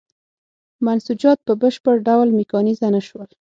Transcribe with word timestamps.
منسوجات 0.85 1.37
په 1.47 1.53
بشپړ 1.61 1.95
ډول 2.07 2.27
میکانیزه 2.39 2.87
نه 2.95 3.01
شول. 3.07 3.29